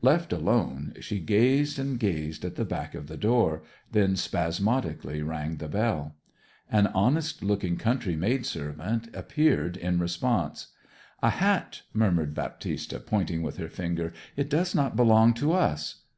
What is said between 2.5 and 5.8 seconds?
the back of the door, then spasmodically rang the